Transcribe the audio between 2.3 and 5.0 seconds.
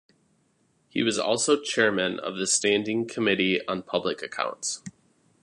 the Standing Committee on Public Accounts.